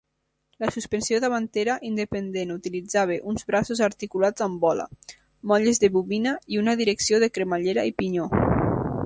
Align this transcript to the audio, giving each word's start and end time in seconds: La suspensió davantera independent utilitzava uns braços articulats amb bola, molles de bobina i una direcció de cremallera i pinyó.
La 0.61 0.69
suspensió 0.75 1.17
davantera 1.25 1.75
independent 1.89 2.53
utilitzava 2.55 3.19
uns 3.33 3.45
braços 3.51 3.83
articulats 3.89 4.47
amb 4.47 4.59
bola, 4.65 4.89
molles 5.53 5.83
de 5.85 5.91
bobina 5.99 6.35
i 6.57 6.61
una 6.65 6.77
direcció 6.83 7.21
de 7.25 7.31
cremallera 7.39 7.87
i 7.93 7.97
pinyó. 8.03 8.29